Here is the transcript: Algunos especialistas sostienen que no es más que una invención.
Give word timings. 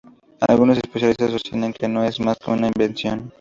Algunos 0.39 0.77
especialistas 0.79 1.29
sostienen 1.29 1.73
que 1.73 1.87
no 1.87 2.03
es 2.03 2.19
más 2.19 2.35
que 2.39 2.49
una 2.49 2.65
invención. 2.65 3.29